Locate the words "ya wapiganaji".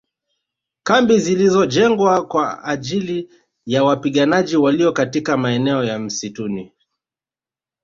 3.65-4.57